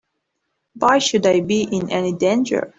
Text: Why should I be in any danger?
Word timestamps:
Why 0.79 0.97
should 0.97 1.27
I 1.27 1.41
be 1.41 1.61
in 1.61 1.91
any 1.91 2.13
danger? 2.13 2.67